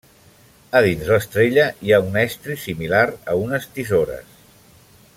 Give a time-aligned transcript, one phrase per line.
[0.77, 3.05] A dins l'estrella hi ha un estri similar
[3.35, 4.37] a unes tisores.